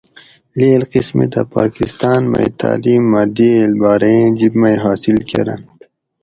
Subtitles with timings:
[0.57, 5.77] لیڷ قسمِتہ پاکستاۤن مئ تالیم مۤہ دِیٔل بارائ ایں جِب مئ حاصل کۤرنت۔